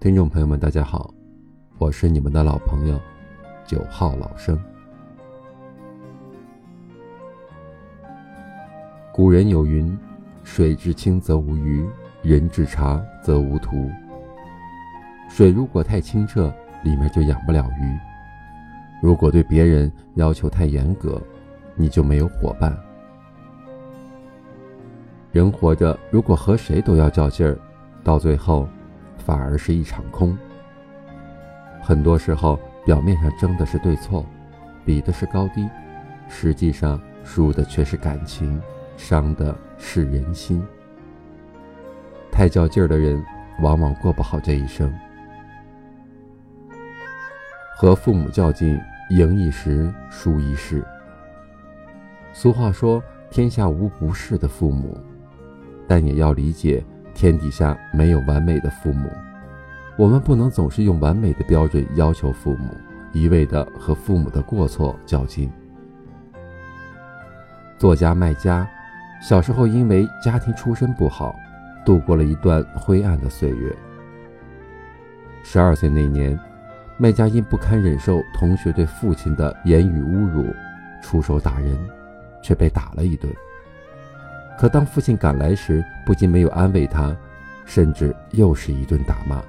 [0.00, 1.12] 听众朋友们，大家好，
[1.76, 3.00] 我是你们的老朋友
[3.66, 4.56] 九号老生。
[9.12, 9.98] 古人有云
[10.44, 11.84] ：“水至清则无鱼，
[12.22, 13.90] 人至察则无徒。”
[15.28, 16.54] 水如果太清澈，
[16.84, 17.98] 里面就养不了鱼；
[19.02, 21.20] 如果对别人要求太严格，
[21.74, 22.72] 你就没有伙伴。
[25.32, 27.58] 人活着，如果和谁都要较劲儿，
[28.04, 28.68] 到最后。
[29.28, 30.34] 反而是一场空。
[31.82, 34.24] 很多时候，表面上争的是对错，
[34.86, 35.68] 比的是高低，
[36.30, 38.58] 实际上输的却是感情，
[38.96, 40.66] 伤的是人心。
[42.32, 43.22] 太较劲儿的人，
[43.60, 44.90] 往往过不好这一生。
[47.76, 50.82] 和父母较劲，赢一时，输一世。
[52.32, 54.98] 俗话说：“天下无不是的父母”，
[55.86, 56.82] 但也要理解。
[57.18, 59.10] 天底下没有完美的父母，
[59.96, 62.72] 我们不能总是用完美的标准要求父母，
[63.12, 65.50] 一味的和父母的过错较劲。
[67.76, 68.64] 作家麦家
[69.20, 71.34] 小时候因为家庭出身不好，
[71.84, 73.74] 度过了一段灰暗的岁月。
[75.42, 76.38] 十二岁那年，
[76.98, 80.54] 麦家因不堪忍受同学对父亲的言语侮辱，
[81.02, 81.76] 出手打人，
[82.44, 83.28] 却被打了一顿。
[84.58, 87.16] 可当父亲赶来时，不仅没有安慰他，
[87.64, 89.40] 甚至又是一顿打骂。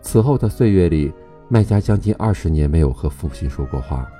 [0.00, 1.12] 此后的岁月里，
[1.46, 4.10] 麦家将近二十年没有和父亲说过话，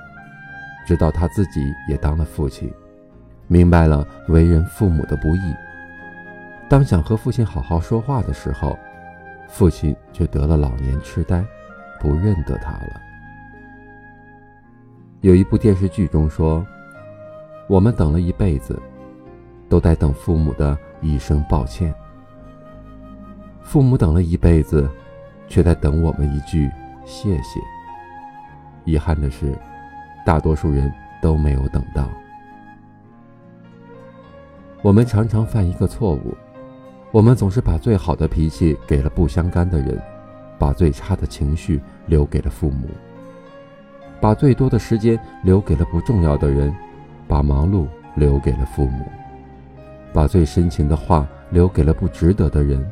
[0.87, 2.71] 直到他自己也当了父亲，
[3.47, 5.55] 明白了为人父母的不易。
[6.69, 8.79] 当想和父亲好好说话的时候，
[9.49, 11.43] 父亲却得了老年痴呆，
[11.99, 13.01] 不认得他了。
[15.23, 16.63] 有一部电视剧中说
[17.69, 18.79] ：“我们等了一辈子。”
[19.69, 21.95] 都在等父母的一声抱歉。
[23.63, 24.89] 父母等了一辈子，
[25.47, 26.71] 却在等我们一句
[27.05, 27.61] 谢谢。
[28.85, 29.55] 遗憾的是，
[30.25, 32.09] 大多数人都没有等到。
[34.81, 36.35] 我们常常犯一个错误，
[37.11, 40.01] 我们总是把最好的脾气给了不相干的人，
[40.59, 42.89] 把最差的情绪留给了父母，
[44.21, 46.75] 把最多的时间留给了不重要的人，
[47.27, 49.05] 把忙碌留给了父母。
[50.13, 52.85] 把最深情的话留给了不值得的人，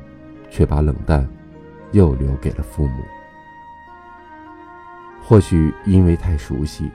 [0.51, 1.27] 却把冷淡
[1.93, 3.03] 又留给了父母。
[5.23, 6.91] 或许因为太熟悉，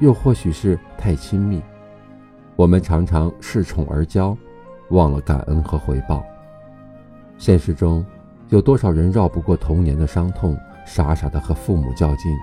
[0.00, 1.62] 又或许是太亲密，
[2.56, 4.36] 我们常常恃宠而骄，
[4.90, 6.22] 忘了感恩和回报。
[7.38, 8.04] 现实中，
[8.50, 12.36] 有多少人绕不过童年的伤痛，傻傻的和父母较劲，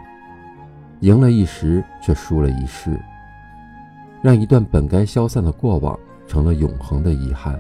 [1.02, 3.00] 赢了一时却输了一世，
[4.24, 5.98] 让一段本该消散的过往。
[6.28, 7.60] 成了永恒的遗憾。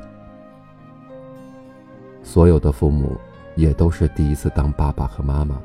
[2.22, 3.17] 所有的父母
[3.55, 5.59] 也都是第一次当爸爸和妈妈，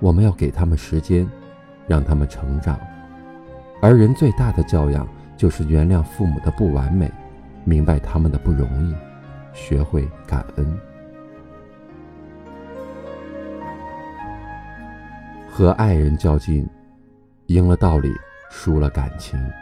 [0.00, 1.28] 我们要给他们时间，
[1.86, 2.80] 让他们成长。
[3.82, 5.06] 而人最大的教养，
[5.36, 7.12] 就是原谅父母的不完美，
[7.64, 8.94] 明白他们的不容易，
[9.52, 10.80] 学会感恩。
[15.48, 16.68] 和爱人较劲，
[17.46, 18.10] 赢了道理，
[18.50, 19.38] 输了感情。《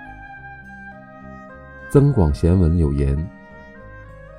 [1.95, 3.17] 增广贤文》有言：“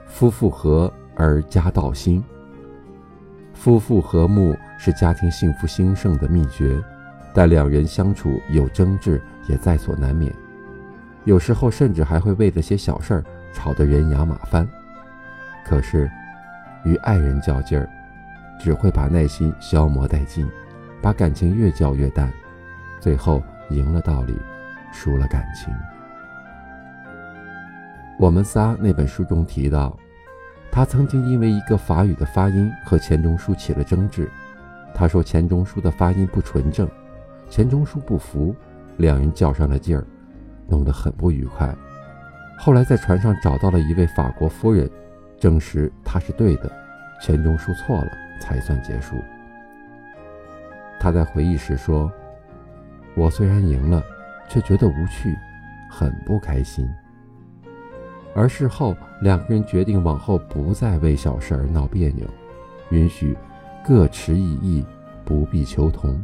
[0.06, 2.22] 夫妇和而家道兴。”
[3.56, 6.78] 夫妇和睦是家庭幸福兴盛的秘诀，
[7.34, 10.30] 但两人相处有争执也在所难免，
[11.24, 13.24] 有时候甚至还会为了些小事儿
[13.54, 14.68] 吵得人仰马翻。
[15.66, 16.12] 可是，
[16.84, 17.90] 与爱人较劲儿，
[18.60, 20.46] 只会把耐心消磨殆尽，
[21.02, 22.30] 把感情越较越淡，
[23.00, 24.38] 最后赢了道理，
[24.92, 25.74] 输了感情。
[28.18, 29.98] 我们仨那本书中提到，
[30.72, 34.30] 他曾经因为一个法语的发音和钱钟书起了争执。
[34.94, 36.90] 他说钱钟书的发音不纯正，
[37.50, 38.56] 钱钟书不服，
[38.96, 40.06] 两人较上了劲儿，
[40.68, 41.76] 弄得很不愉快。
[42.58, 44.90] 后来在船上找到了一位法国夫人，
[45.38, 46.72] 证实他是对的，
[47.22, 48.08] 钱钟书错了，
[48.40, 49.18] 才算结束。
[51.02, 52.10] 他在回忆时说
[53.14, 54.02] ：“我虽然赢了，
[54.48, 55.38] 却觉得无趣，
[55.92, 56.90] 很不开心。”
[58.36, 62.28] 而事后，两个人决定往后不再为小事而闹别扭，
[62.90, 63.36] 允许
[63.82, 64.86] 各持异议，
[65.24, 66.22] 不必求同，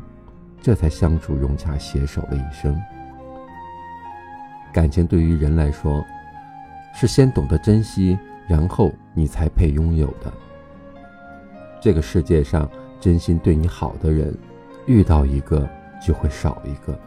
[0.62, 2.78] 这才相处融洽携手了一生。
[4.74, 6.04] 感情对于人来说，
[6.94, 10.32] 是先懂得珍惜，然后你才配拥有的。
[11.80, 12.70] 这个世界上
[13.00, 14.38] 真心对你好的人，
[14.86, 15.66] 遇到一个
[16.06, 17.00] 就会少一个。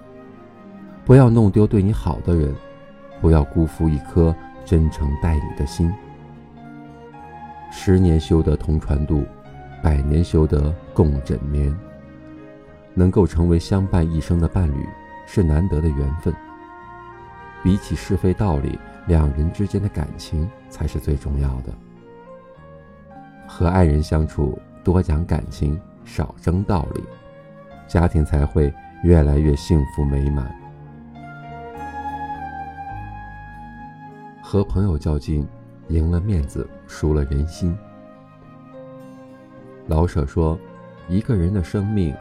[1.04, 2.54] 不要弄丢对你好的人，
[3.20, 4.34] 不要辜负一颗。
[4.64, 5.92] 真诚待你的心，
[7.70, 9.24] 十年修得同船渡，
[9.82, 11.74] 百年修得共枕眠。
[12.94, 14.86] 能够成为相伴一生的伴侣，
[15.26, 16.32] 是难得的缘分。
[17.62, 21.72] 比起是非道理，两人之间的感情才是最重要的。
[23.48, 27.02] 和爱人相处，多讲感情，少争道理，
[27.88, 28.72] 家庭才会
[29.02, 30.63] 越来越幸福美满。
[34.54, 35.44] 和朋友较劲，
[35.88, 37.76] 赢了面子，输了人心。
[39.88, 40.56] 老舍说
[41.10, 42.14] ：“一个人的生命，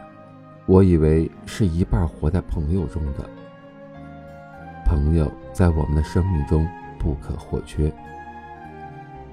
[0.66, 3.24] 我以为是一半活在朋友中的。
[4.84, 6.66] 朋友在我们的生命中
[6.98, 7.88] 不可或缺。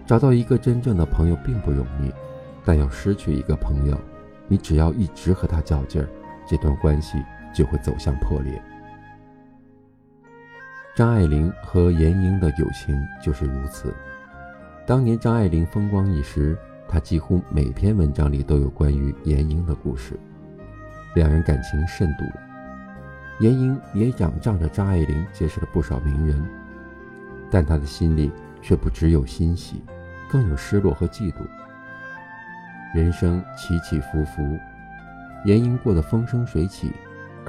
[0.06, 2.12] 找到一个真正的朋友并不容易，
[2.64, 3.98] 但要失去一个朋友，
[4.48, 6.08] 你只要一直和他较劲儿，
[6.46, 7.18] 这段关系
[7.52, 8.62] 就会走向破裂。”
[10.94, 13.94] 张爱玲和闫英的友情就是如此。
[14.86, 20.20] 当年张爱玲风光一时，她几乎每篇文章里都有关于闫英的故事，
[21.16, 22.26] 两人感情甚笃。
[23.40, 26.46] 闫英也仰仗着张爱玲结识了不少名人，
[27.50, 28.30] 但她的心里
[28.62, 29.82] 却不只有欣喜，
[30.30, 31.38] 更有失落和嫉妒。
[32.94, 34.60] 人生起起伏伏，
[35.46, 36.92] 闫英过得风生水起，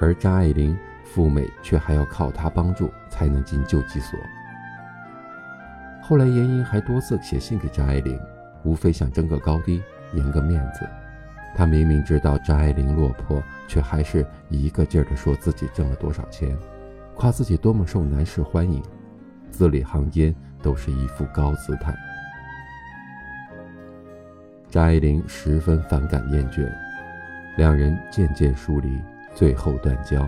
[0.00, 0.78] 而张爱玲。
[1.04, 4.18] 赴美却还要靠他帮助才能进救济所。
[6.02, 8.18] 后来，严英还多次写信给张爱玲，
[8.64, 9.82] 无非想争个高低，
[10.14, 10.88] 赢个面子。
[11.54, 16.56] 他明明知道张爱玲落魄，却还是一个劲儿地说自己挣了多少钱，
[17.14, 18.82] 夸自己多么受男士欢迎，
[19.50, 21.94] 字里行间都是一副高姿态。
[24.68, 26.66] 张爱玲十分反感厌倦，
[27.58, 28.98] 两人渐渐疏离，
[29.34, 30.26] 最后断交。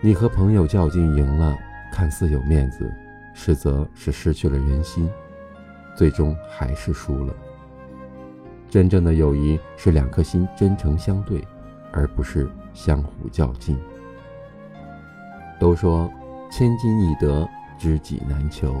[0.00, 1.56] 你和朋友较劲赢了，
[1.90, 2.92] 看似有面子，
[3.32, 5.10] 实则是失去了人心，
[5.96, 7.34] 最终还是输了。
[8.68, 11.42] 真正的友谊是两颗心真诚相对，
[11.92, 13.76] 而不是相互较劲。
[15.58, 16.12] 都说
[16.50, 18.74] 千金易得，知己难求。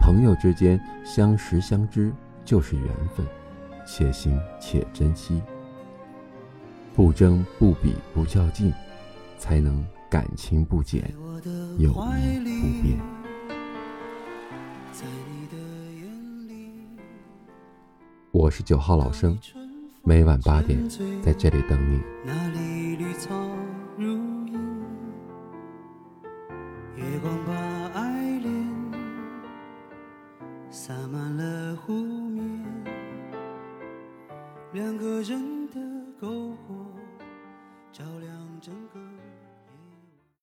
[0.00, 2.12] 朋友之间相识相知
[2.44, 3.24] 就是缘分，
[3.86, 5.40] 且行且珍惜，
[6.92, 8.74] 不争不比不较劲。
[9.40, 11.02] 才能感情不减，
[11.78, 13.00] 友谊不变。
[18.32, 19.38] 我是九号老生，
[20.02, 20.78] 每晚八点
[21.22, 22.02] 在这里等你。
[22.22, 23.34] 那里绿草
[23.96, 24.08] 如
[24.46, 24.60] 茵，
[26.96, 27.54] 月光把
[27.98, 28.52] 爱恋
[30.70, 32.62] 洒满了湖面，
[34.74, 35.59] 两个人。